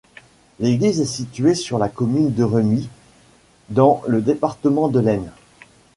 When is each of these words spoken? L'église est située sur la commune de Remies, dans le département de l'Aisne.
L'église 0.59 0.99
est 0.99 1.05
située 1.05 1.53
sur 1.53 1.77
la 1.77 1.87
commune 1.87 2.33
de 2.33 2.41
Remies, 2.43 2.89
dans 3.69 4.01
le 4.07 4.19
département 4.21 4.87
de 4.87 4.99
l'Aisne. 4.99 5.29